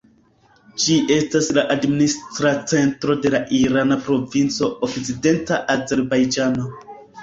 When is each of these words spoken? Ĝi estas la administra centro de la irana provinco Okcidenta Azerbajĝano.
Ĝi 0.83 0.95
estas 1.15 1.49
la 1.57 1.65
administra 1.75 2.55
centro 2.73 3.19
de 3.27 3.35
la 3.37 3.45
irana 3.61 4.01
provinco 4.09 4.75
Okcidenta 4.91 5.65
Azerbajĝano. 5.81 6.73